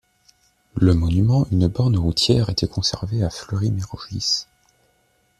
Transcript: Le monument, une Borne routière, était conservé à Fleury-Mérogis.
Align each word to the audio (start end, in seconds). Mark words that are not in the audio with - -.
Le 0.77 0.95
monument, 0.95 1.45
une 1.51 1.67
Borne 1.67 1.95
routière, 1.95 2.49
était 2.49 2.65
conservé 2.67 3.21
à 3.23 3.29
Fleury-Mérogis. 3.29 4.47